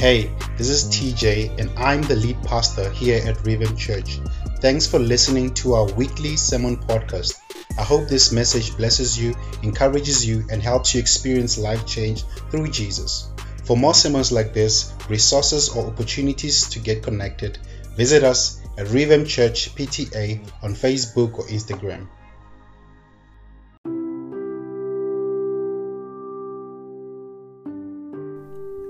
[0.00, 4.18] Hey, this is TJ, and I'm the lead pastor here at Revamp Church.
[4.62, 7.38] Thanks for listening to our weekly sermon podcast.
[7.78, 12.68] I hope this message blesses you, encourages you, and helps you experience life change through
[12.68, 13.28] Jesus.
[13.64, 17.58] For more sermons like this, resources, or opportunities to get connected,
[17.94, 22.08] visit us at Revamp Church PTA on Facebook or Instagram.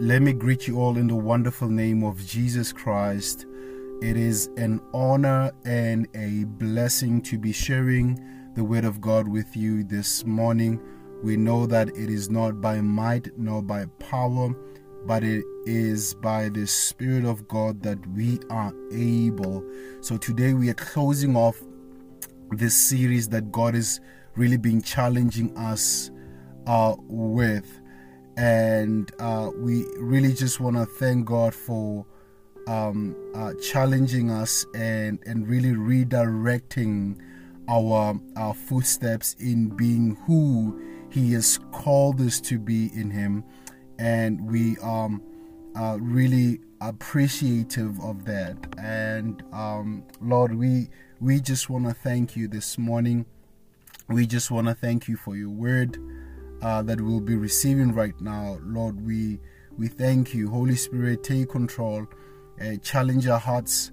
[0.01, 3.45] Let me greet you all in the wonderful name of Jesus Christ.
[4.01, 8.19] It is an honor and a blessing to be sharing
[8.55, 10.81] the Word of God with you this morning.
[11.23, 14.55] We know that it is not by might nor by power,
[15.05, 19.63] but it is by the Spirit of God that we are able.
[20.01, 21.61] So today we are closing off
[22.53, 24.01] this series that God is
[24.35, 26.11] really been challenging us
[26.67, 27.80] uh, with
[28.37, 32.07] and uh, we really just want to thank God for
[32.67, 37.19] um, uh, challenging us and and really redirecting
[37.69, 43.45] our our footsteps in being who He has called us to be in Him,
[43.99, 45.23] and we um
[45.77, 48.57] uh, really appreciative of that.
[48.79, 50.89] And um, Lord, we
[51.21, 53.27] we just want to thank you this morning.
[54.09, 55.99] We just want to thank you for your word
[56.63, 58.59] uh, that we'll be receiving right now.
[58.65, 59.41] Lord, we
[59.77, 60.51] we thank you.
[60.51, 62.07] Holy Spirit, take control,
[62.61, 63.93] uh, challenge our hearts,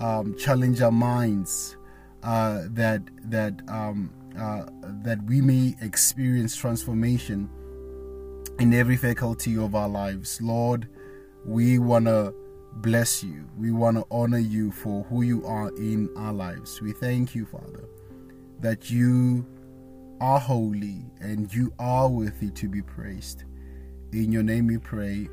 [0.00, 1.76] um, challenge our minds,
[2.22, 4.66] uh, that that um, uh,
[5.02, 7.48] that we may experience transformation
[8.58, 10.40] in every faculty of our lives.
[10.40, 10.88] Lord,
[11.44, 12.32] we wanna
[12.76, 13.48] bless you.
[13.56, 16.80] We want to honor you for who you are in our lives.
[16.80, 17.88] We thank you, Father,
[18.60, 19.46] that you
[20.20, 23.44] are holy and you are worthy to be praised.
[24.12, 25.28] In your name we pray.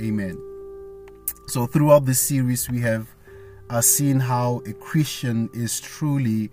[0.00, 0.36] Amen.
[1.48, 3.08] So, throughout this series, we have
[3.70, 6.50] uh, seen how a Christian is truly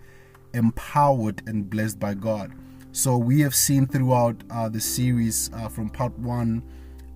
[0.54, 2.54] empowered and blessed by God.
[2.92, 6.64] So, we have seen throughout uh, the series uh, from part one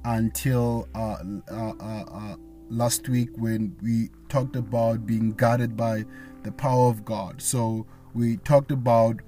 [0.06, 1.18] until uh,
[1.50, 2.36] uh,
[2.70, 6.04] last week when we talked about being guided by
[6.44, 7.42] the power of God.
[7.42, 9.22] So, we talked about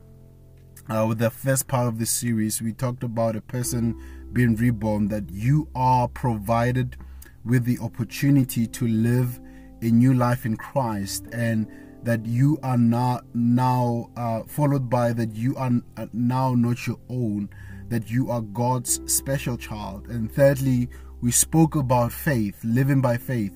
[0.90, 3.96] uh, with the first part of the series, we talked about a person
[4.34, 6.98] being reborn, that you are provided
[7.46, 9.40] with the opportunity to live
[9.82, 11.68] a new life in Christ, and
[12.04, 17.00] that you are not now uh, followed by that you are uh, now not your
[17.10, 17.50] own,
[17.90, 20.08] that you are God's special child.
[20.08, 20.90] And thirdly,
[21.22, 23.54] we spoke about faith, living by faith.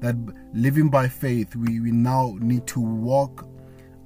[0.00, 0.16] That
[0.54, 3.46] living by faith, we, we now need to walk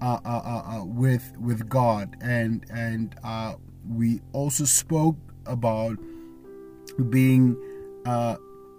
[0.05, 3.55] uh, uh, uh, uh, with with God, and and uh,
[3.89, 5.17] we also spoke
[5.47, 5.97] about
[7.09, 7.57] being
[8.05, 8.37] uh,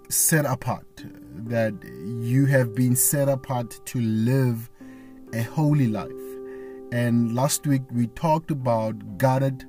[0.08, 1.06] set apart.
[1.48, 1.74] That
[2.22, 4.70] you have been set apart to live
[5.34, 6.12] a holy life.
[6.92, 9.66] And last week we talked about guarded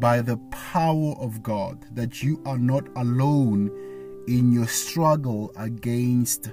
[0.00, 3.70] by the power of God, that you are not alone
[4.26, 6.50] in your struggle against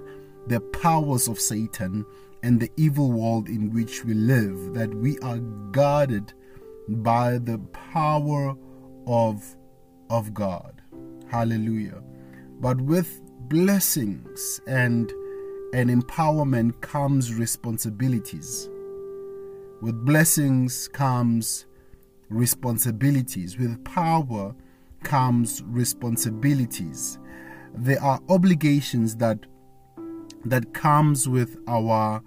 [0.48, 2.06] the powers of Satan
[2.44, 5.38] and the evil world in which we live, that we are
[5.72, 6.34] guarded
[6.88, 8.56] by the power
[9.08, 9.56] of,
[10.10, 10.82] of God.
[11.30, 12.02] Hallelujah.
[12.60, 15.12] But with blessings and
[15.74, 18.70] and empowerment comes responsibilities.
[19.82, 21.66] With blessings comes
[22.30, 23.58] responsibilities.
[23.58, 24.54] With power
[25.04, 27.20] comes responsibilities.
[27.74, 29.46] There are obligations that
[30.44, 32.22] that comes with our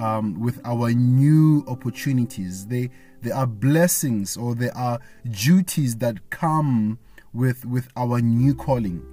[0.00, 2.66] um, with our new opportunities.
[2.66, 2.90] They
[3.20, 4.98] there are blessings or there are
[5.30, 6.98] duties that come
[7.32, 9.04] with with our new calling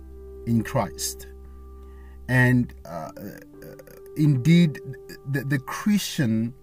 [0.48, 1.28] in Christ.
[2.30, 3.12] And uh,
[4.16, 4.80] indeed,
[5.30, 6.54] the, the Christian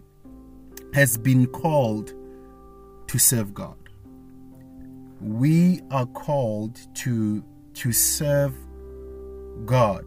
[0.95, 2.15] has been called
[3.09, 3.77] to serve God.
[5.21, 8.55] We are called to to serve
[9.67, 10.05] God.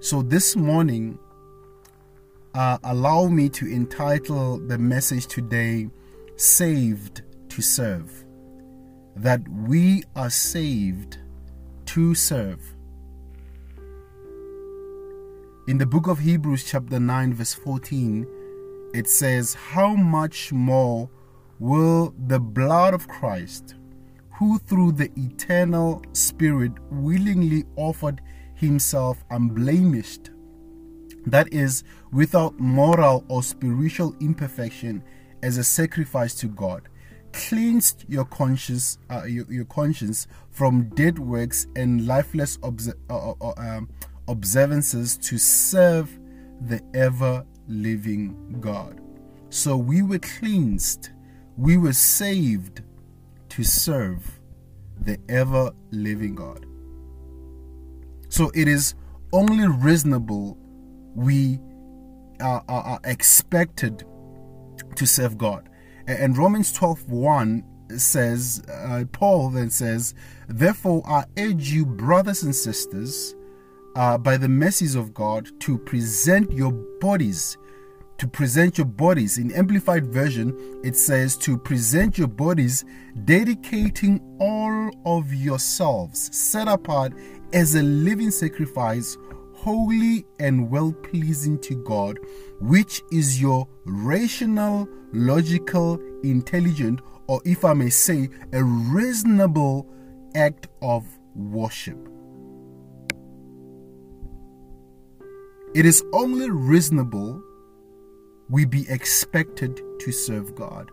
[0.00, 1.18] So this morning
[2.54, 5.88] uh, allow me to entitle the message today
[6.36, 8.24] Saved to Serve.
[9.16, 11.18] That we are saved
[11.86, 12.60] to serve.
[15.66, 18.26] In the book of Hebrews, chapter 9, verse 14,
[18.94, 21.10] it says, How much more
[21.58, 23.74] will the blood of Christ,
[24.38, 28.20] who through the eternal Spirit willingly offered
[28.54, 30.30] himself unblemished
[31.26, 35.02] that is, without moral or spiritual imperfection,
[35.42, 36.88] as a sacrifice to God,
[37.32, 43.34] cleansed your conscience, uh, your, your, conscience from dead works and lifeless obs- uh, uh,
[43.40, 43.88] uh um,
[44.26, 46.18] observances to serve
[46.62, 49.00] the ever living God.
[49.50, 51.10] So we were cleansed,
[51.56, 52.82] we were saved
[53.50, 54.40] to serve
[55.00, 56.66] the ever living God.
[58.28, 58.94] So it is
[59.32, 60.58] only reasonable
[61.18, 61.58] we
[62.40, 64.04] are, are, are expected
[64.94, 65.68] to serve God.
[66.06, 67.64] And Romans 12 1
[67.96, 70.14] says, uh, Paul then says,
[70.48, 73.34] Therefore, I urge you, brothers and sisters,
[73.96, 77.58] uh, by the mercies of God, to present your bodies.
[78.18, 79.38] To present your bodies.
[79.38, 82.84] In Amplified Version, it says to present your bodies,
[83.24, 87.12] dedicating all of yourselves, set apart
[87.52, 89.16] as a living sacrifice,
[89.58, 92.18] holy and well pleasing to God,
[92.60, 99.88] which is your rational, logical, intelligent, or if I may say, a reasonable
[100.34, 101.98] act of worship.
[105.74, 107.42] It is only reasonable
[108.48, 110.90] we be expected to serve God.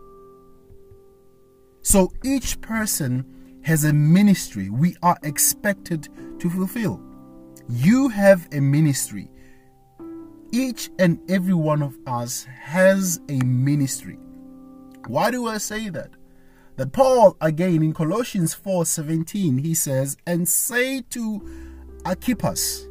[1.82, 3.26] So each person
[3.62, 6.10] has a ministry we are expected
[6.40, 7.00] to fulfill.
[7.68, 9.28] You have a ministry.
[10.52, 14.20] Each and every one of us has a ministry.
[15.08, 16.12] Why do I say that?
[16.76, 21.42] That Paul again in Colossians 4:17 he says, "And say to
[22.06, 22.86] Archippus,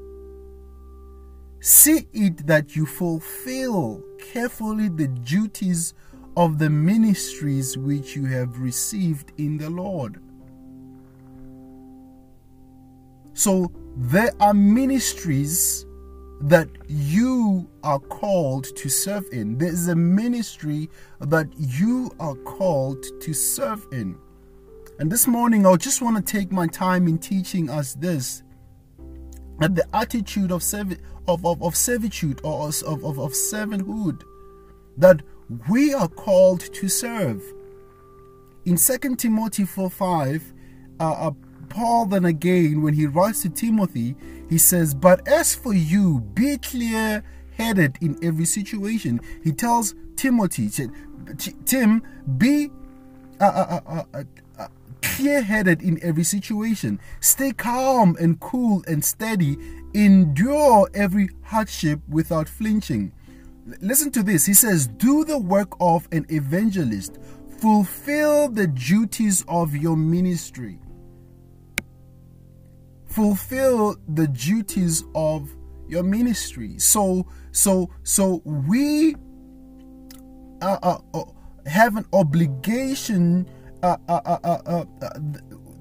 [1.61, 5.95] see it that you fulfill carefully the duties
[6.37, 10.21] of the ministries which you have received in the Lord."
[13.35, 15.87] So there are ministries
[16.43, 19.59] that you are called to serve in.
[19.59, 20.89] There is a ministry
[21.21, 24.17] that you are called to serve in.
[25.01, 28.43] And this morning, I just want to take my time in teaching us this
[29.61, 30.99] that the attitude of, serv-
[31.29, 34.23] of, of, of servitude or of, of, of servanthood
[34.97, 35.23] that
[35.69, 37.43] we are called to serve.
[38.65, 40.53] In 2 Timothy 4 5,
[40.99, 41.31] uh, uh
[41.75, 44.15] Paul, then again, when he writes to Timothy,
[44.49, 47.25] he says, But as for you, be clear
[47.57, 49.21] headed in every situation.
[49.43, 50.71] He tells Timothy,
[51.65, 52.03] Tim,
[52.39, 52.71] be
[53.41, 54.23] uh, uh, uh, uh,
[54.57, 54.69] uh
[55.03, 57.01] clear headed in every situation.
[57.19, 59.57] Stay calm and cool and steady.
[59.95, 63.13] Endure every hardship without flinching.
[63.81, 64.47] Listen to this.
[64.47, 67.19] He says, Do the work of an evangelist,
[67.59, 70.79] fulfill the duties of your ministry
[73.15, 75.55] fulfill the duties of
[75.87, 76.79] your ministry.
[76.79, 79.15] So, so, so we
[80.61, 81.25] uh, uh, uh,
[81.67, 83.49] have an obligation
[83.83, 84.85] uh, uh,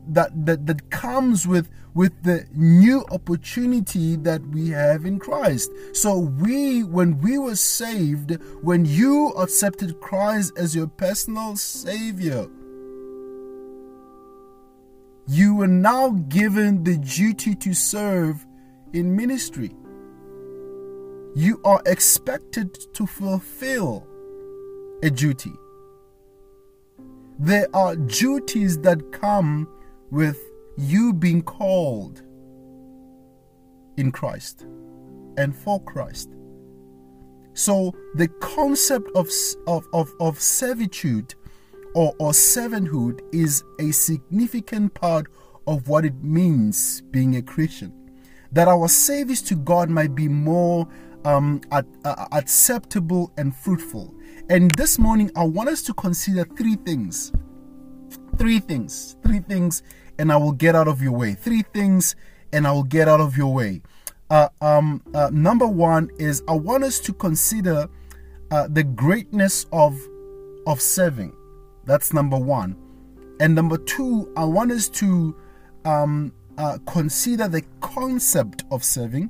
[0.09, 5.71] that, that that comes with with the new opportunity that we have in Christ.
[5.93, 12.47] So we when we were saved, when you accepted Christ as your personal savior,
[15.27, 18.45] you are now given the duty to serve
[18.93, 19.71] in ministry.
[21.35, 24.05] You are expected to fulfill
[25.01, 25.53] a duty.
[27.39, 29.67] There are duties that come
[30.11, 30.39] with
[30.77, 32.21] you being called
[33.97, 34.65] in Christ
[35.37, 36.29] and for Christ.
[37.53, 39.29] So the concept of,
[39.67, 41.35] of, of, of servitude
[41.93, 45.27] or, or servanthood is a significant part
[45.67, 47.93] of what it means being a Christian.
[48.51, 50.87] That our service to God might be more
[51.25, 54.13] um, at, uh, acceptable and fruitful.
[54.49, 57.31] And this morning, I want us to consider three things.
[58.37, 59.15] Three things.
[59.23, 59.83] Three things,
[60.19, 61.33] and I will get out of your way.
[61.33, 62.15] Three things,
[62.51, 63.81] and I will get out of your way.
[64.29, 67.87] Uh, um, uh, number one is I want us to consider
[68.51, 69.99] uh, the greatness of
[70.65, 71.33] of serving.
[71.85, 72.75] That's number one.
[73.39, 75.35] And number two, I want us to
[75.85, 79.29] um, uh, consider the concept of serving.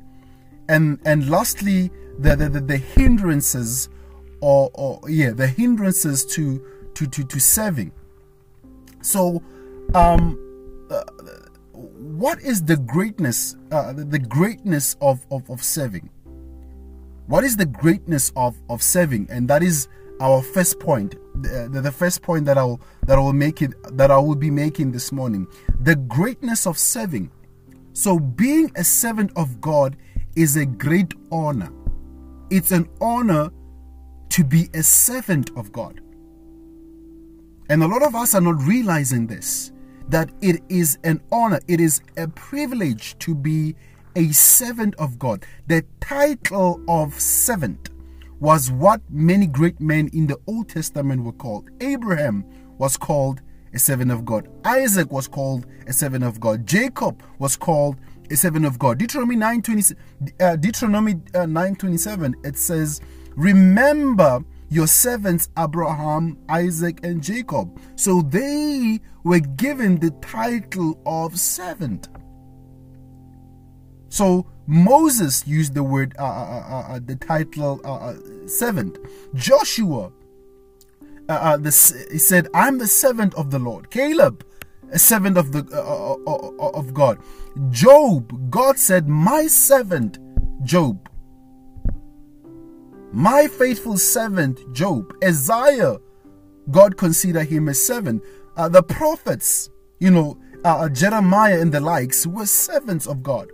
[0.69, 3.89] And, and lastly, the, the, the hindrances
[4.41, 6.62] or, or yeah, the hindrances to,
[6.95, 7.91] to, to, to serving.
[9.01, 9.41] So,
[9.95, 10.39] um,
[10.89, 11.03] uh,
[11.72, 16.10] what is the greatness, uh, the greatness of, of, of serving?
[17.27, 19.27] What is the greatness of, of serving?
[19.29, 19.88] And that is
[20.19, 24.11] our first point the, the first point that I'll that I will make it that
[24.11, 25.47] I will be making this morning.
[25.79, 27.31] The greatness of serving.
[27.93, 29.97] So being a servant of God
[30.35, 31.71] is a great honor.
[32.49, 33.51] It's an honor
[34.29, 36.01] to be a servant of God.
[37.69, 39.71] And a lot of us are not realizing this
[40.09, 43.75] that it is an honor, it is a privilege to be
[44.15, 45.45] a servant of God.
[45.67, 47.89] The title of servant
[48.43, 51.69] was what many great men in the Old Testament were called.
[51.79, 52.43] Abraham
[52.77, 53.41] was called
[53.73, 54.50] a servant of God.
[54.65, 56.67] Isaac was called a servant of God.
[56.67, 57.95] Jacob was called
[58.29, 58.97] a servant of God.
[58.97, 59.95] Deuteronomy 9:20
[60.41, 63.00] uh, Deuteronomy uh, 9:27 it says,
[63.38, 72.09] "Remember your servants Abraham, Isaac and Jacob." So they were given the title of servant.
[74.13, 78.13] So Moses used the word, uh, uh, uh, uh the title uh,
[78.48, 79.00] servant.
[79.34, 80.12] Joshua,
[81.27, 84.46] the, he said, "I'm the servant of the Lord." Caleb,
[84.91, 85.62] a servant of the
[86.77, 87.17] of God.
[87.72, 90.20] Job, God said, "My servant,
[90.63, 91.10] Job."
[93.12, 95.12] My faithful servant, Job.
[95.24, 95.98] Isaiah,
[96.70, 98.22] God considered him a servant.
[98.70, 100.38] the prophets, you know,
[100.91, 103.50] Jeremiah and the likes, were servants of God.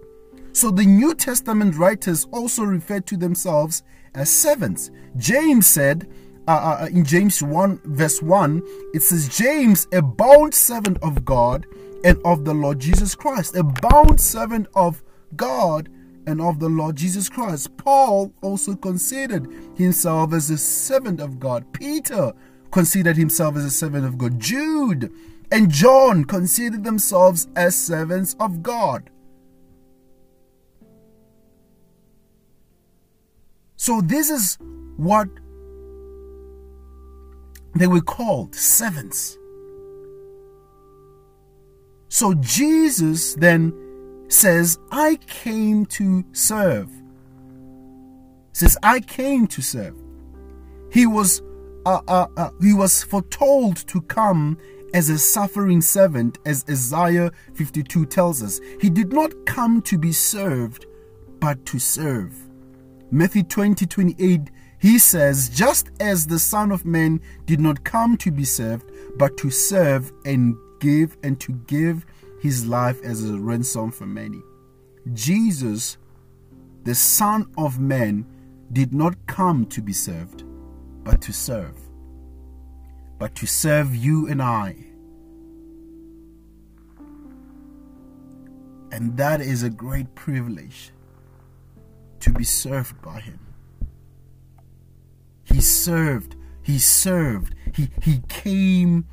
[0.60, 3.82] So the New Testament writers also refer to themselves
[4.14, 4.92] as servants.
[5.16, 6.06] James said,
[6.50, 8.62] uh, uh, uh, in James 1, verse 1,
[8.94, 11.66] it says, James, a bound servant of God
[12.04, 15.02] and of the Lord Jesus Christ, a bound servant of
[15.38, 15.88] God
[16.28, 17.78] and of the Lord Jesus Christ.
[17.78, 19.48] Paul also considered
[19.78, 21.72] himself as a servant of God.
[21.72, 22.34] Peter
[22.70, 24.38] considered himself as a servant of God.
[24.42, 25.10] Jude
[25.54, 29.10] and John considered themselves as servants of God.
[33.90, 34.60] So, this is
[34.98, 35.28] what
[37.74, 39.36] they were called servants.
[42.08, 43.74] So, Jesus then
[44.28, 46.92] says, I came to serve.
[48.52, 49.96] Says, I came to serve.
[50.92, 51.42] He was
[51.88, 54.60] uh, uh, uh, he was foretold to come
[54.94, 58.62] as a suffering servant, as Isaiah 52 tells us.
[58.80, 60.86] He did not come to be served,
[61.40, 62.49] but to serve.
[63.12, 68.32] Matthew 20 28, he says, Just as the Son of Man did not come to
[68.32, 72.06] be served, but to serve and give and to give
[72.40, 74.42] his life as a ransom for many.
[75.14, 75.98] Jesus,
[76.84, 78.26] the Son of Man,
[78.72, 80.44] did not come to be served,
[81.04, 81.76] but to serve.
[83.18, 84.76] But to serve you and I.
[88.92, 90.92] And that is a great privilege
[92.22, 93.40] to be served by him.
[95.44, 99.06] He served, he served, he, he came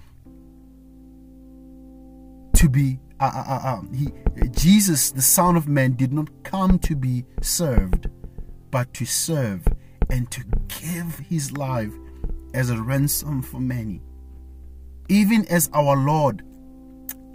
[2.55, 4.09] to be uh, uh, uh, um, he,
[4.51, 8.11] Jesus, the Son of Man, did not come to be served,
[8.71, 9.67] but to serve
[10.11, 11.93] and to give his life
[12.53, 14.03] as a ransom for many.
[15.09, 16.43] Even as our Lord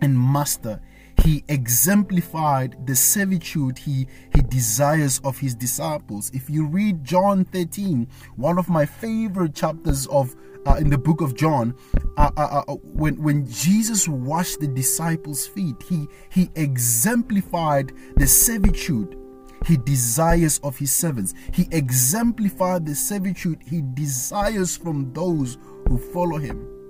[0.01, 0.79] and Master,
[1.23, 6.31] he exemplified the servitude he, he desires of his disciples.
[6.33, 11.21] If you read John 13, one of my favorite chapters of uh, in the book
[11.21, 11.75] of John,
[12.17, 19.17] uh, uh, uh, when when Jesus washed the disciples' feet, he he exemplified the servitude
[19.65, 21.33] he desires of his servants.
[21.53, 26.80] He exemplified the servitude he desires from those who follow him.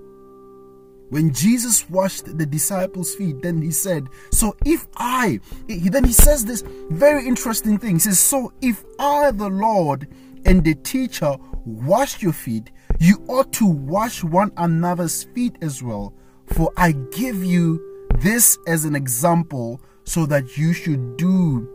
[1.12, 6.14] When Jesus washed the disciples' feet, then he said, So if I, he, then he
[6.14, 7.96] says this very interesting thing.
[7.96, 10.08] He says, So if I, the Lord
[10.46, 16.14] and the teacher, wash your feet, you ought to wash one another's feet as well.
[16.46, 21.68] For I give you this as an example so that you should do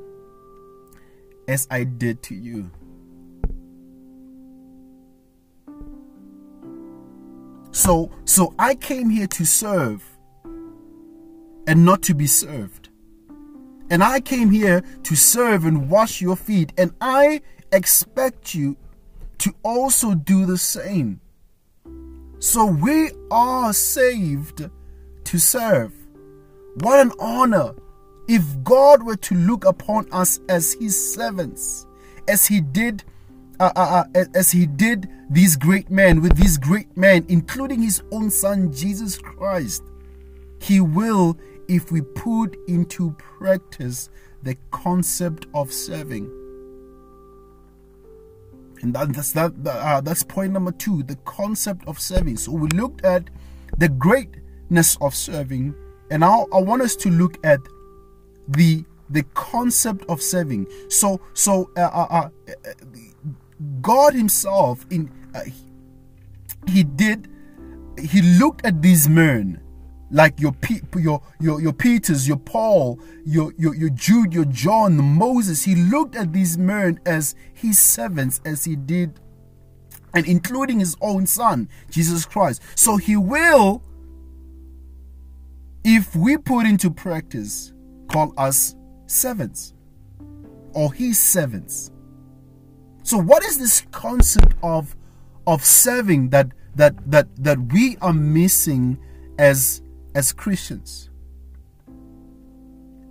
[1.47, 2.71] as I did to you.
[7.77, 10.03] So so I came here to serve
[11.67, 12.89] and not to be served.
[13.91, 17.43] And I came here to serve and wash your feet and I
[17.73, 18.79] expect you
[19.41, 21.21] to also do the same.
[22.39, 24.71] So we are saved
[25.25, 25.93] to serve.
[26.77, 27.75] What an honor
[28.27, 31.87] if God were to look upon us as his servants,
[32.27, 33.05] as he did
[33.59, 38.03] uh, uh, uh, as he did these great men with these great men, including his
[38.13, 39.83] own son Jesus Christ,
[40.61, 41.37] he will
[41.69, 44.11] if we put into practice
[44.43, 46.31] the concept of serving.
[48.83, 52.37] And that, that's that uh, that's point number two, the concept of serving.
[52.37, 53.31] So we looked at
[53.79, 55.75] the greatness of serving,
[56.11, 57.61] and now I want us to look at
[58.49, 60.67] the the concept of serving.
[60.89, 62.29] So so uh, uh, uh
[63.81, 65.43] God Himself in uh,
[66.67, 67.29] He did
[67.99, 69.61] he looked at these men
[70.11, 70.55] like your
[70.97, 75.65] your your your Peters, your Paul, your your your Jude, your John, Moses.
[75.65, 79.19] He looked at these men as his servants, as he did,
[80.15, 82.63] and including his own son, Jesus Christ.
[82.77, 83.83] So he will,
[85.83, 87.73] if we put into practice,
[88.09, 89.73] call us servants
[90.73, 91.91] or his servants.
[93.07, 94.97] So what is this concept of
[95.47, 98.99] of serving that that that that we are missing
[99.39, 99.81] as
[100.17, 101.09] as Christians.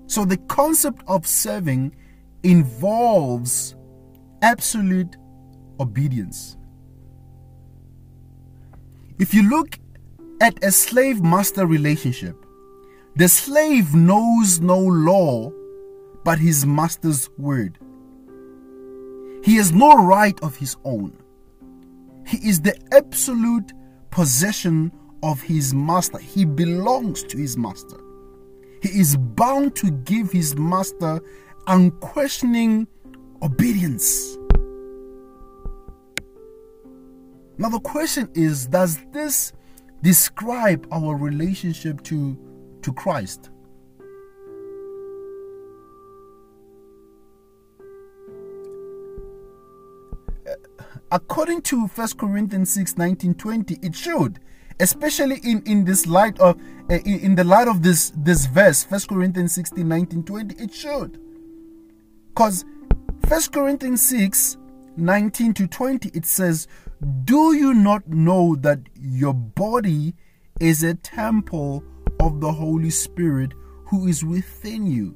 [0.07, 1.95] So the concept of serving
[2.43, 3.77] involves
[4.41, 5.15] absolute
[5.79, 6.57] obedience.
[9.17, 9.79] If you look
[10.41, 12.35] at a slave master relationship,
[13.15, 15.53] the slave knows no law
[16.25, 17.79] but his master's word.
[19.45, 21.15] He has no right of his own.
[22.25, 23.73] He is the absolute
[24.09, 26.17] possession of his master.
[26.17, 27.99] He belongs to his master.
[28.81, 31.21] He is bound to give his master
[31.67, 32.87] unquestioning
[33.43, 34.35] obedience.
[37.59, 39.53] Now, the question is Does this
[40.01, 42.35] describe our relationship to,
[42.81, 43.51] to Christ?
[51.11, 54.39] According to 1 Corinthians 6 19 20, it should
[54.79, 56.59] especially in in this light of
[56.89, 61.19] uh, in the light of this this verse First corinthians 16 19 20 it should
[62.29, 62.65] because
[63.27, 64.57] First corinthians 6
[64.97, 66.67] 19 to 20 it says
[67.23, 70.13] do you not know that your body
[70.59, 71.83] is a temple
[72.19, 73.53] of the holy spirit
[73.87, 75.15] who is within you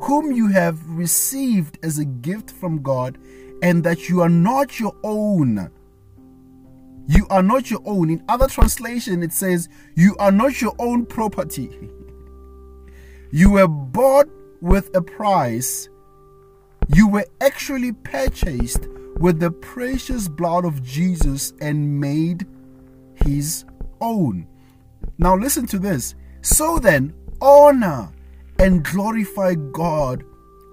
[0.00, 3.18] whom you have received as a gift from god
[3.62, 5.70] and that you are not your own
[7.08, 8.10] you are not your own.
[8.10, 11.70] In other translation, it says, You are not your own property.
[13.30, 14.28] you were bought
[14.60, 15.88] with a price.
[16.94, 18.88] You were actually purchased
[19.18, 22.46] with the precious blood of Jesus and made
[23.24, 23.64] his
[24.00, 24.46] own.
[25.18, 26.14] Now, listen to this.
[26.42, 28.12] So then, honor
[28.58, 30.24] and glorify God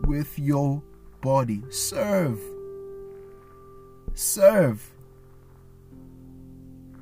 [0.06, 0.82] with your
[1.22, 1.64] body.
[1.70, 2.40] Serve.
[4.14, 4.94] Serve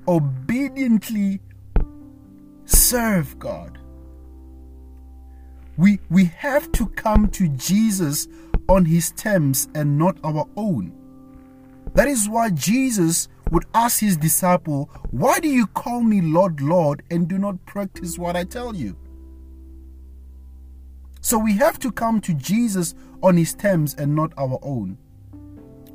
[0.08, 1.39] obediently
[2.65, 3.78] serve God.
[5.78, 8.28] We, we have to come to Jesus
[8.67, 10.93] on his terms and not our own.
[11.93, 17.04] That is why Jesus would ask his disciple, Why do you call me Lord, Lord,
[17.10, 18.95] and do not practice what I tell you?
[21.21, 24.97] So we have to come to Jesus on his terms and not our own.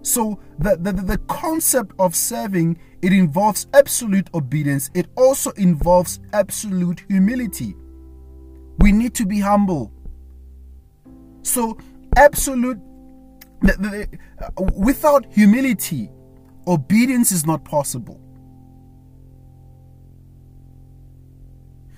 [0.06, 4.88] So the, the, the concept of serving it involves absolute obedience.
[4.94, 7.74] It also involves absolute humility.
[8.78, 9.92] We need to be humble.
[11.42, 11.76] So
[12.14, 12.78] absolute
[13.62, 16.08] the, the, uh, without humility,
[16.68, 18.20] obedience is not possible.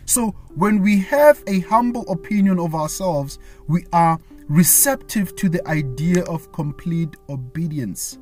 [0.06, 4.18] So, when we have a humble opinion of ourselves, we are
[4.48, 8.18] receptive to the idea of complete obedience.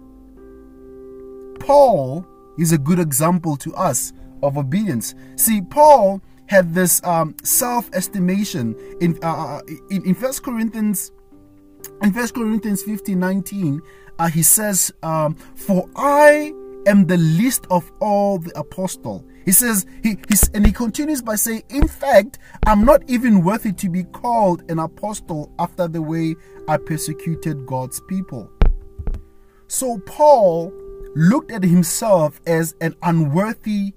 [1.61, 2.27] Paul
[2.59, 4.13] is a good example to us
[4.43, 5.15] of obedience.
[5.37, 9.61] See, Paul had this um, self-estimation in, uh, uh
[9.91, 11.11] in in First Corinthians
[12.03, 13.81] in First Corinthians 15 19.
[14.19, 16.53] Uh, he says, um, "For I
[16.87, 21.37] am the least of all the apostle." He says, he, he's, and he continues by
[21.37, 26.35] saying, In fact, I'm not even worthy to be called an apostle after the way
[26.69, 28.51] I persecuted God's people.
[29.69, 30.73] So Paul
[31.15, 33.95] looked at himself as an unworthy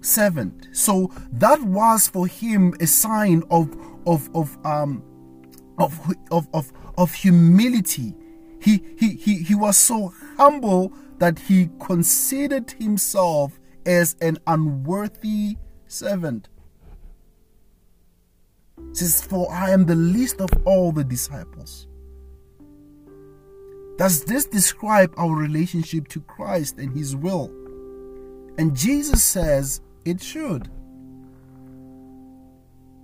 [0.00, 0.68] servant.
[0.70, 5.02] So that was for him a sign of of of um
[5.78, 5.98] of
[6.30, 8.14] of of, of humility.
[8.60, 16.48] He, he he he was so humble that he considered himself as an unworthy servant.
[18.78, 21.86] It says, For I am the least of all the disciples.
[23.98, 27.50] Does this describe our relationship to Christ and His will?
[28.58, 30.70] And Jesus says it should.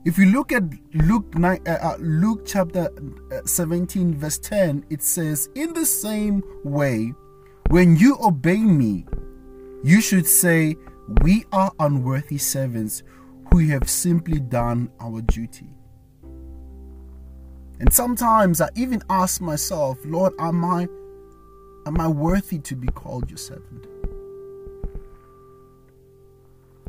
[0.04, 0.62] If you look at
[0.94, 2.88] Luke 9, uh, uh, Luke chapter
[3.32, 7.12] uh, 17 verse 10, it says, "In the same way,
[7.68, 9.06] when you obey me,
[9.88, 10.76] you should say,
[11.22, 13.02] We are unworthy servants
[13.50, 15.68] who have simply done our duty.
[17.80, 20.88] And sometimes I even ask myself, Lord, am I
[21.86, 23.86] am I worthy to be called your servant?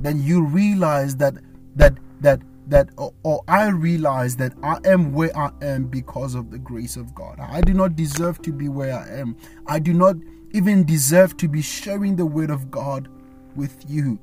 [0.01, 1.35] then you realize that
[1.75, 6.51] that that that or, or, I realize that I am where I am because of
[6.51, 7.39] the grace of God.
[7.39, 9.35] I do not deserve to be where I am.
[9.65, 10.17] I do not
[10.51, 13.07] even deserve to be sharing the word of God
[13.55, 14.19] with you.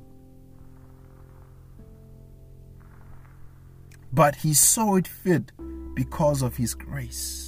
[4.11, 5.51] But he saw it fit
[5.93, 7.47] because of his grace.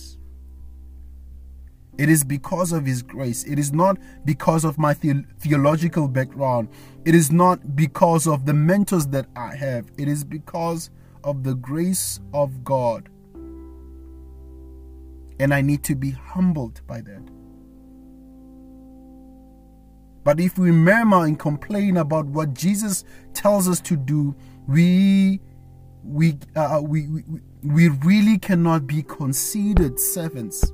[1.99, 3.43] It is because of His grace.
[3.43, 6.69] It is not because of my the- theological background.
[7.03, 9.91] It is not because of the mentors that I have.
[9.97, 10.91] It is because
[11.25, 13.09] of the grace of God.
[15.41, 17.38] And I need to be humbled by that.
[20.29, 24.35] But if we murmur and complain about what Jesus tells us to do,
[24.67, 25.39] we
[26.03, 27.23] we uh, we, we
[27.63, 30.71] we really cannot be considered servants.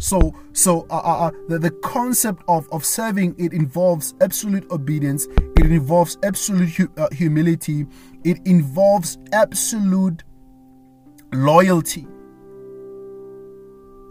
[0.00, 5.28] So, so uh, uh, uh, the, the concept of, of serving it involves absolute obedience.
[5.56, 7.86] It involves absolute hu- uh, humility.
[8.24, 10.24] It involves absolute
[11.32, 12.08] loyalty.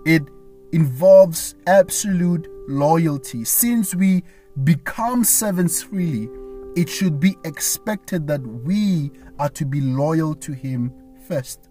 [0.05, 0.23] It
[0.71, 3.43] involves absolute loyalty.
[3.43, 4.23] Since we
[4.63, 6.29] become servants freely,
[6.75, 10.93] it should be expected that we are to be loyal to Him
[11.27, 11.69] first.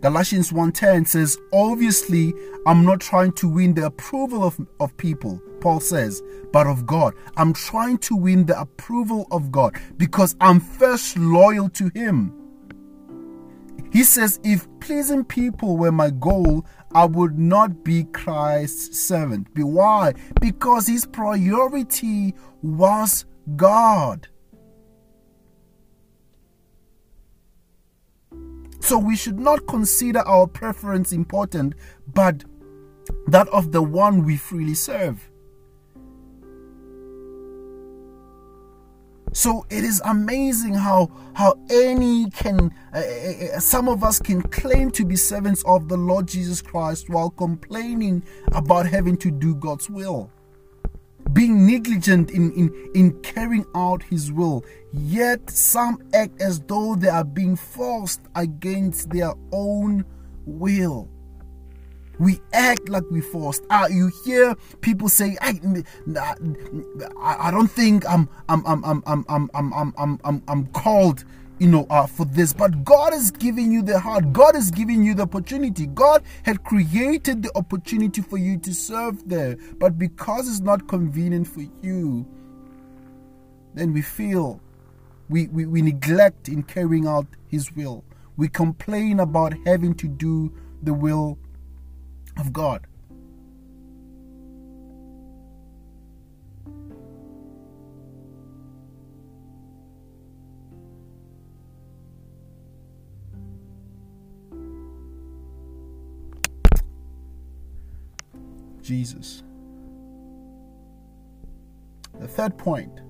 [0.00, 2.32] Galatians 1:10 says, "Obviously,
[2.66, 6.22] I'm not trying to win the approval of, of people." Paul says,
[6.52, 7.14] "but of God.
[7.36, 12.32] I'm trying to win the approval of God because I'm first loyal to him."
[13.90, 19.66] He says, "If pleasing people were my goal, I would not be Christ's servant." But
[19.66, 20.14] why?
[20.40, 23.24] Because his priority was
[23.56, 24.28] God.
[28.80, 31.74] So we should not consider our preference important,
[32.14, 32.44] but
[33.26, 35.27] that of the one we freely serve.
[39.38, 44.90] So it is amazing how how any can uh, uh, some of us can claim
[44.90, 49.88] to be servants of the Lord Jesus Christ while complaining about having to do God's
[49.88, 50.28] will
[51.32, 57.08] being negligent in, in, in carrying out his will, yet some act as though they
[57.08, 60.04] are being forced against their own
[60.46, 61.08] will.
[62.18, 63.64] We act like we forced.
[63.70, 65.60] Ah, you hear people say, I,
[66.18, 71.24] I, I don't think I'm I'm I'm I'm I'm I'm I'm I'm I'm, I'm called
[71.58, 72.52] you know, uh, for this.
[72.52, 74.32] But God is giving you the heart.
[74.32, 75.86] God is giving you the opportunity.
[75.86, 79.56] God had created the opportunity for you to serve there.
[79.78, 82.26] But because it's not convenient for you,
[83.74, 84.60] then we feel
[85.28, 88.04] we, we, we neglect in carrying out His will.
[88.36, 90.52] We complain about having to do
[90.82, 91.38] the will
[92.38, 92.86] of God.
[108.82, 109.42] Jesus.
[112.18, 113.00] The third point,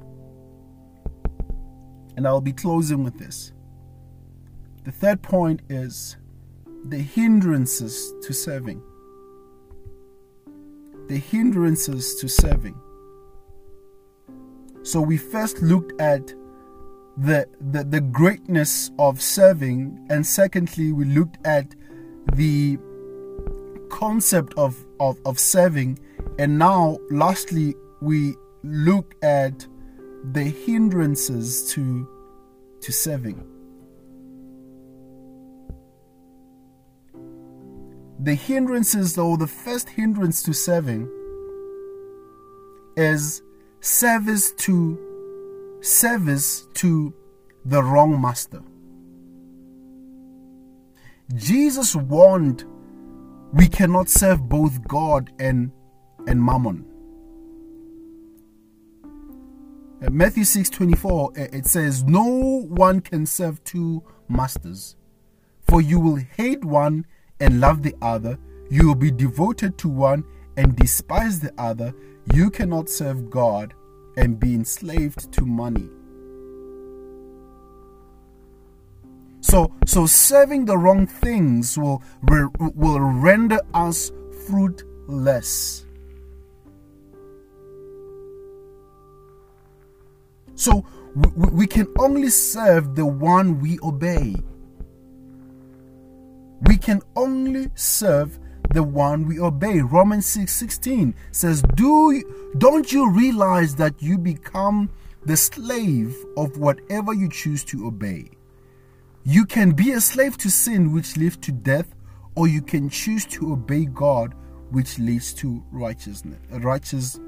[2.17, 3.53] and I'll be closing with this.
[4.85, 6.17] The third point is
[6.85, 8.83] the hindrances to serving.
[11.09, 12.79] The hindrances to serving.
[14.83, 16.35] So we first looked at
[17.17, 21.75] the, the, the greatness of serving, and secondly, we looked at
[22.35, 22.79] the
[23.91, 25.99] concept of, of, of serving.
[26.39, 29.67] And now, lastly, we look at
[30.33, 32.07] the hindrances to,
[32.81, 33.58] to serving.
[38.21, 41.09] The hindrances, though, the first hindrance to serving
[42.97, 43.43] is
[43.81, 47.15] service to service to
[47.65, 48.61] the wrong master.
[51.35, 52.65] Jesus warned
[53.53, 55.71] we cannot serve both God and,
[56.27, 56.85] and mammon.
[60.03, 62.25] Uh, Matthew 6 24, uh, it says, No
[62.69, 64.97] one can serve two masters,
[65.69, 67.07] for you will hate one
[67.41, 68.39] and love the other,
[68.71, 70.25] you will be devoted to one
[70.57, 71.95] and despise the other.
[72.35, 73.75] You cannot serve God
[74.17, 75.89] and be enslaved to money.
[79.41, 84.13] So, so serving the wrong things will, will render us
[84.47, 85.87] fruitless.
[90.55, 94.35] So we, we can only serve the one we obey.
[96.63, 98.39] We can only serve
[98.73, 99.81] the one we obey.
[99.81, 102.23] Romans 6 16 says, Do
[102.59, 104.91] don't you realize that you become
[105.25, 108.31] the slave of whatever you choose to obey?
[109.25, 111.95] You can be a slave to sin, which leads to death,
[112.35, 114.35] or you can choose to obey God,
[114.71, 117.19] which leads to righteousness, righteous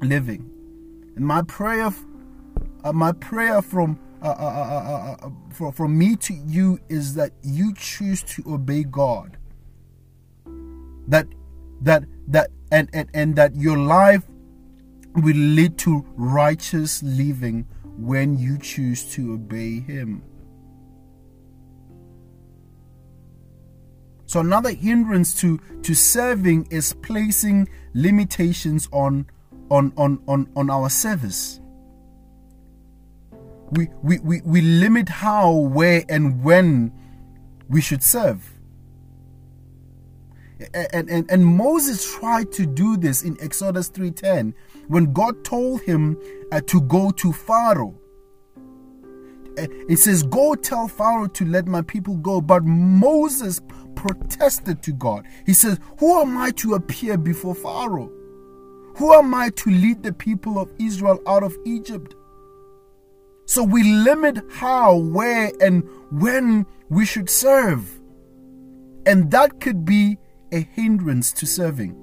[0.00, 0.50] living.
[1.16, 1.92] And my prayer,
[2.84, 7.32] uh, my prayer from uh uh uh, uh, from, from me to you is that
[7.42, 9.36] you choose to obey God.
[11.06, 11.26] That
[11.82, 14.24] that that and, and, and that your life
[15.14, 20.22] will lead to righteous living when you choose to obey Him.
[24.26, 29.26] So another hindrance to, to serving is placing limitations on
[29.70, 31.60] on on on, on our service.
[33.70, 36.92] We, we, we, we limit how, where, and when
[37.68, 38.58] we should serve.
[40.74, 44.54] And, and, and Moses tried to do this in Exodus 3:10
[44.88, 46.18] when God told him
[46.50, 47.94] uh, to go to Pharaoh.
[49.56, 52.40] Uh, it says, Go tell Pharaoh to let my people go.
[52.40, 53.60] But Moses
[53.94, 55.26] protested to God.
[55.46, 58.10] He says, Who am I to appear before Pharaoh?
[58.96, 62.16] Who am I to lead the people of Israel out of Egypt?
[63.48, 67.98] So we limit how, where, and when we should serve.
[69.06, 70.18] And that could be
[70.52, 71.96] a hindrance to serving.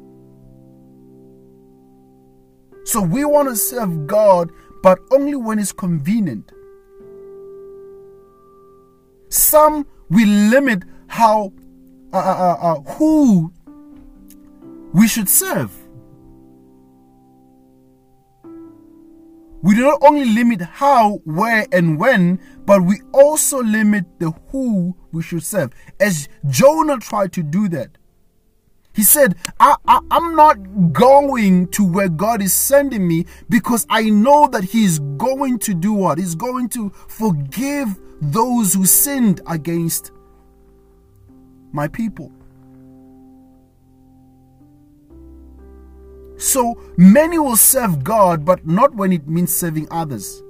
[2.84, 4.50] So we want to serve God,
[4.82, 6.52] but only when it's convenient.
[9.30, 11.54] Some we limit how,
[12.12, 13.54] uh, uh, uh, uh who
[14.94, 15.72] we should serve.
[19.66, 24.96] We do not only limit how, where, and when, but we also limit the who
[25.12, 25.74] we should serve.
[26.00, 27.98] As Jonah tried to do that.
[28.94, 34.04] He said, I, I, am not going to where God is sending me because I
[34.04, 36.20] know that He is going to do what?
[36.20, 40.12] He's going to forgive those who sinned against
[41.72, 42.32] my people.
[46.38, 50.44] So many will serve God, but not when it means serving others,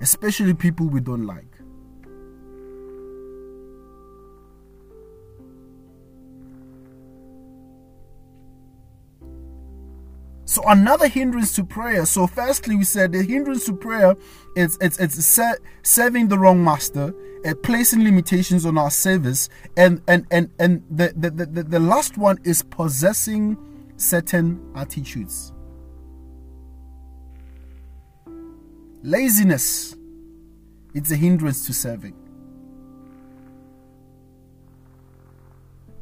[0.00, 1.46] especially people we don't like.
[10.52, 12.04] So another hindrance to prayer.
[12.04, 14.14] So firstly, we said the hindrance to prayer
[14.54, 15.40] is it's it's
[15.82, 17.14] serving the wrong master,
[17.46, 22.18] uh, placing limitations on our service, and and and and the the, the the last
[22.18, 23.56] one is possessing
[24.02, 25.52] certain attitudes.
[29.02, 29.96] Laziness,
[30.94, 32.14] it's a hindrance to serving.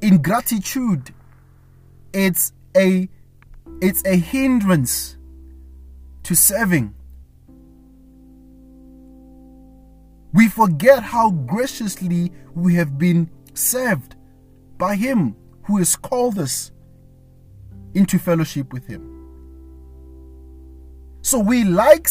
[0.01, 1.15] Ingratitude,
[2.13, 3.09] it's a
[3.83, 5.17] it's a hindrance
[6.23, 6.95] to serving.
[10.33, 14.17] We forget how graciously we have been served
[14.79, 16.71] by Him who has called us
[17.95, 19.21] into fellowship with Him.
[21.23, 22.09] So we like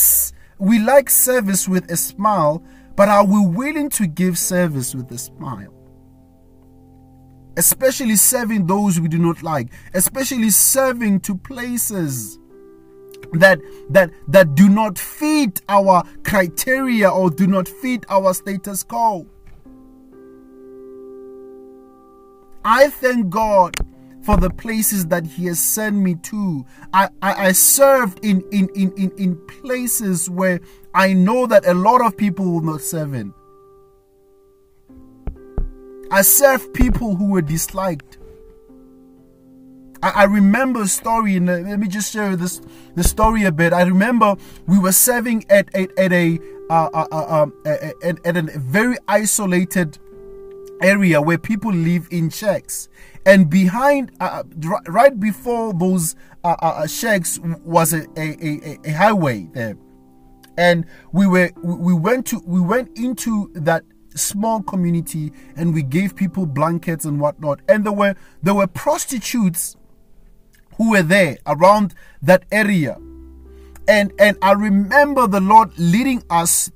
[0.60, 2.64] we like service with a smile,
[2.96, 5.74] but are we willing to give service with a smile?
[7.58, 12.38] Especially serving those we do not like, especially serving to places
[13.34, 19.26] that that that do not fit our criteria or do not fit our status quo.
[22.64, 23.78] I thank God
[24.30, 26.64] for the places that He has sent me to.
[26.94, 30.60] I, I, I served in, in, in, in, in places where
[30.94, 33.34] I know that a lot of people will not serve in.
[36.12, 38.20] I served people who were disliked.
[40.04, 42.62] I, I remember a story, and let me just share this
[42.94, 43.74] the story a bit.
[43.74, 44.36] I remember
[44.68, 46.38] we were serving at at, at a
[46.70, 49.98] uh, uh, uh, um, at, at a very isolated
[50.82, 52.90] area where people live in shacks.
[53.26, 58.80] And behind uh, uh right before those uh, uh, uh, shacks was a, a, a,
[58.86, 59.78] a highway there.
[60.58, 63.84] And we were we went to we went into that
[64.16, 67.60] small community and we gave people blankets and whatnot.
[67.68, 69.76] And there were there were prostitutes
[70.78, 72.98] who were there around that area.
[73.88, 76.72] And and i remember the lord leading us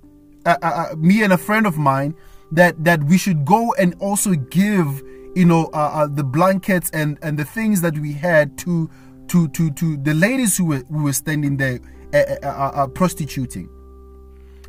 [0.48, 2.16] uh, uh, uh me and a friend of mine
[2.56, 5.02] that that we should go and also give
[5.36, 8.90] you know uh, uh, the blankets and and the things that we had to
[9.28, 11.80] to to to the ladies who were who were standing there
[12.14, 13.70] uh, uh, uh prostituting.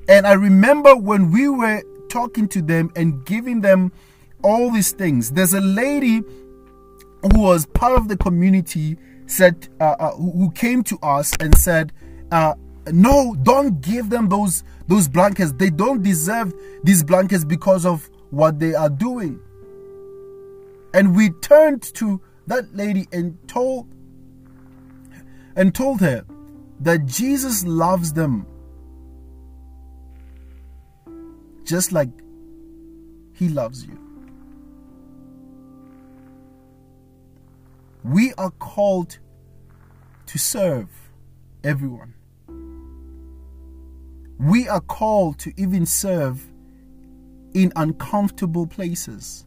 [0.09, 3.90] And i remember when we were talking to them and giving them
[4.42, 6.23] all these things there's a lady
[7.33, 11.92] who was part of the community said uh, uh, who came to us and said
[12.31, 12.55] uh,
[12.92, 18.59] no don't give them those those blankets they don't deserve these blankets because of what
[18.59, 19.40] they are doing
[20.92, 23.87] and we turned to that lady and told
[25.57, 26.25] and told her
[26.81, 28.47] that Jesus loves them
[31.64, 32.11] just like
[33.33, 34.05] he loves you
[38.05, 39.18] We are called
[40.27, 40.88] to serve
[41.64, 42.12] everyone.
[44.38, 46.44] We are called to even serve
[47.55, 49.47] in uncomfortable places.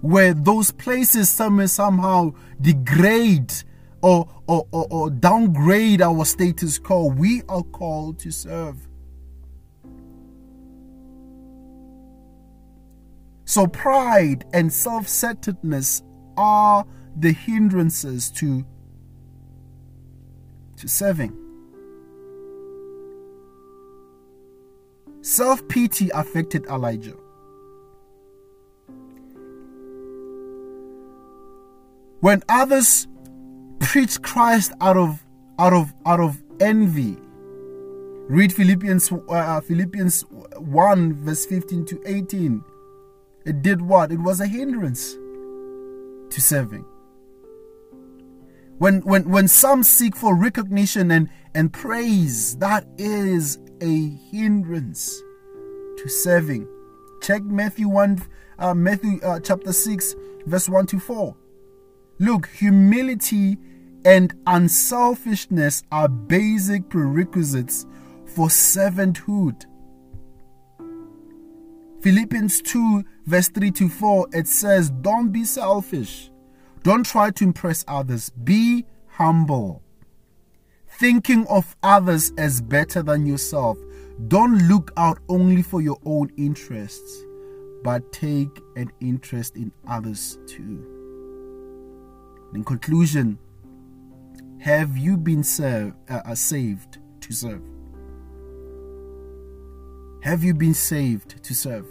[0.00, 3.52] Where those places some, somehow degrade
[4.02, 8.88] or, or, or, or downgrade our status quo, we are called to serve.
[13.46, 16.02] So, pride and self centeredness
[16.36, 18.66] are the hindrances to,
[20.76, 21.43] to serving.
[25.34, 27.16] Self pity affected Elijah.
[32.20, 33.08] When others
[33.80, 35.26] preach Christ out of
[35.58, 37.16] out of out of envy,
[38.28, 40.20] read Philippians uh, Philippians
[40.56, 42.62] 1 verse 15 to 18.
[43.44, 44.12] It did what?
[44.12, 46.84] It was a hindrance to serving.
[48.78, 55.22] When, when, when some seek for recognition and, and praise, that is a hindrance
[55.98, 56.66] to serving.
[57.20, 58.22] Check Matthew 1,
[58.58, 60.14] uh, Matthew uh, chapter 6,
[60.46, 61.36] verse 1 to 4.
[62.18, 63.58] Look, humility
[64.04, 67.84] and unselfishness are basic prerequisites
[68.24, 69.66] for servanthood.
[72.00, 76.30] Philippians 2, verse 3 to 4, it says, Don't be selfish.
[76.82, 78.30] Don't try to impress others.
[78.30, 79.83] Be humble.
[80.98, 83.78] Thinking of others as better than yourself.
[84.28, 87.24] Don't look out only for your own interests,
[87.82, 90.94] but take an interest in others too.
[92.54, 93.38] In conclusion,
[94.60, 97.62] have you been served, uh, uh, saved to serve?
[100.22, 101.86] Have you been saved to serve?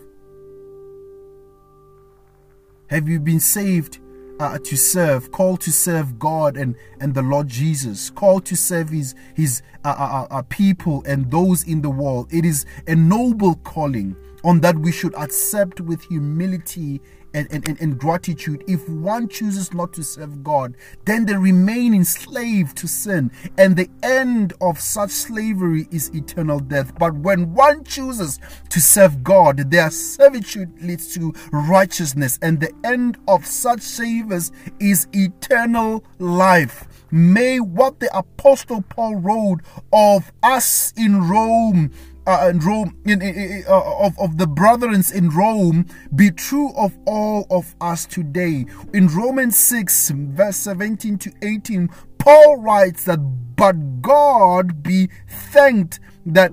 [2.87, 3.99] Have you been saved
[4.39, 8.89] uh, to serve, called to serve God and, and the Lord Jesus, called to serve
[8.89, 12.31] His His uh, uh, uh, uh people and those in the world?
[12.31, 17.01] It is a noble calling on that we should accept with humility
[17.33, 18.63] and, and, and, gratitude.
[18.67, 23.89] If one chooses not to serve God, then they remain enslaved to sin, and the
[24.01, 26.97] end of such slavery is eternal death.
[26.97, 33.17] But when one chooses to serve God, their servitude leads to righteousness, and the end
[33.27, 36.87] of such savers is eternal life.
[37.11, 41.91] May what the Apostle Paul wrote of us in Rome
[42.25, 46.97] uh, in Rome, in, in, uh, of, of the brethren in Rome, be true of
[47.05, 48.65] all of us today.
[48.93, 53.19] In Romans 6, verse 17 to 18, Paul writes that,
[53.55, 56.51] But God be thanked that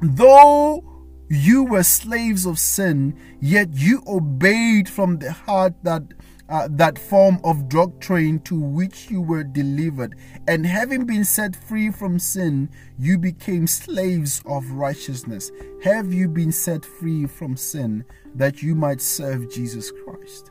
[0.00, 0.84] though
[1.28, 6.02] you were slaves of sin, yet you obeyed from the heart that
[6.48, 10.16] uh, that form of doctrine to which you were delivered.
[10.46, 15.50] And having been set free from sin, you became slaves of righteousness.
[15.82, 18.04] Have you been set free from sin
[18.34, 20.50] that you might serve Jesus Christ?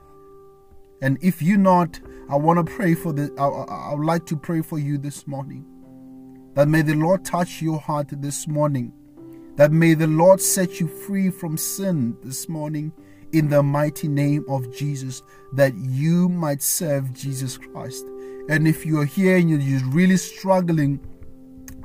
[1.01, 3.33] And if you not, I want to pray for the.
[3.37, 5.65] I, I, I would like to pray for you this morning.
[6.53, 8.93] That may the Lord touch your heart this morning.
[9.55, 12.93] That may the Lord set you free from sin this morning
[13.33, 15.21] in the mighty name of Jesus
[15.53, 18.05] that you might serve Jesus Christ.
[18.49, 20.99] And if you're here and you're really struggling,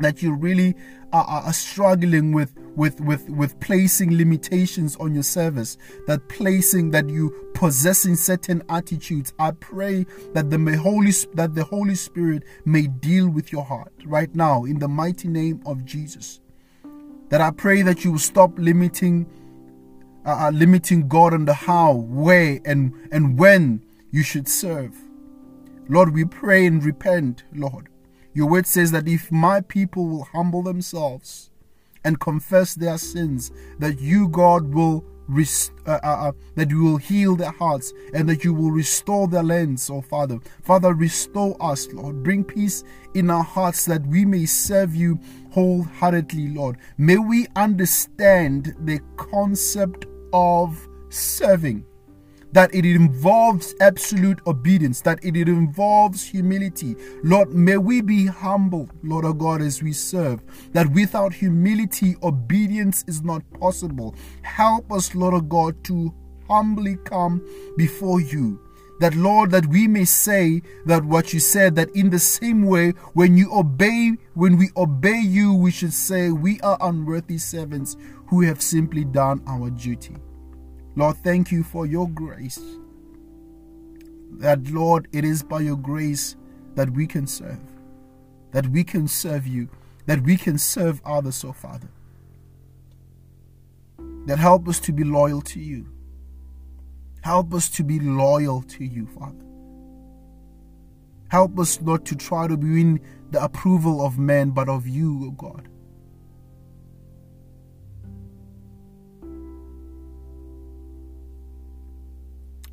[0.00, 0.74] that you really
[1.12, 7.08] are, are, struggling with with with with placing limitations on your service that placing that
[7.08, 13.28] you possessing certain attitudes i pray that the holy that the holy spirit may deal
[13.28, 16.40] with your heart right now in the mighty name of jesus
[17.30, 19.26] that i pray that you will stop limiting
[20.32, 24.96] uh, limiting God on the how, where, and, and when you should serve.
[25.88, 27.88] Lord, we pray and repent, Lord.
[28.34, 31.50] Your word says that if my people will humble themselves
[32.04, 36.96] and confess their sins, that you, God, will rest, uh, uh, uh, that you will
[36.96, 40.38] heal their hearts and that you will restore their lands, oh Father.
[40.62, 42.22] Father, restore us, Lord.
[42.22, 42.82] Bring peace
[43.14, 45.18] in our hearts that we may serve you
[45.52, 46.78] wholeheartedly, Lord.
[46.96, 51.84] May we understand the concept of serving.
[52.52, 56.96] that it involves absolute obedience, that it involves humility.
[57.22, 60.40] Lord, may we be humble, Lord our God, as we serve,
[60.72, 64.14] that without humility, obedience is not possible.
[64.42, 66.14] Help us, Lord our God, to
[66.48, 67.42] humbly come
[67.76, 68.58] before you
[69.00, 72.90] that Lord, that we may say that what you said, that in the same way,
[73.14, 77.96] when you obey, when we obey you, we should say, We are unworthy servants
[78.28, 80.16] who have simply done our duty.
[80.96, 82.60] Lord, thank you for your grace.
[84.32, 86.36] That, Lord, it is by your grace
[86.74, 87.60] that we can serve,
[88.52, 89.68] that we can serve you,
[90.06, 91.88] that we can serve others, oh Father.
[94.26, 95.86] That help us to be loyal to you
[97.22, 99.44] Help us to be loyal to you, Father.
[101.28, 103.00] Help us not to try to win
[103.30, 105.68] the approval of men, but of you, O God.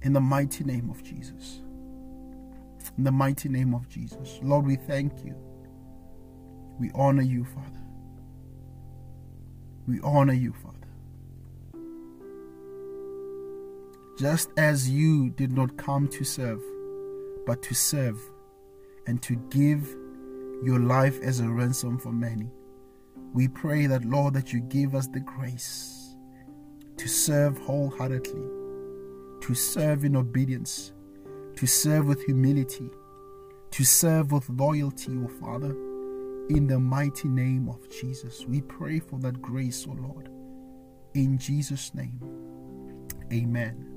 [0.06, 1.60] In the mighty name of Jesus.
[2.98, 4.40] In the mighty name of Jesus.
[4.42, 5.36] Lord, we thank you.
[6.80, 7.84] We honor you, Father.
[9.86, 10.76] We honor you, Father.
[14.18, 16.62] just as you did not come to serve,
[17.46, 18.18] but to serve
[19.08, 19.88] and to give
[20.64, 22.50] your life as a ransom for many.
[23.34, 26.16] We pray that, Lord, that you give us the grace
[26.98, 28.48] to serve wholeheartedly,
[29.42, 30.94] to serve in obedience,
[31.56, 32.90] to serve with humility,
[33.72, 35.72] to serve with loyalty, O Father,
[36.50, 38.46] in the mighty name of Jesus.
[38.46, 40.30] We pray for that grace, O Lord.
[41.14, 42.20] In Jesus' name,
[43.32, 43.95] amen.